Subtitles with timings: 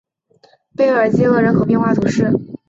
[0.75, 2.31] 贝尔济厄人口变化图示